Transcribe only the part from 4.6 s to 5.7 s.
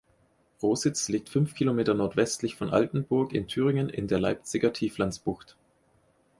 Tieflandsbucht.